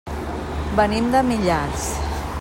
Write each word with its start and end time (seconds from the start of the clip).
Venim 0.79 1.11
de 1.17 1.21
Millars. 1.31 1.85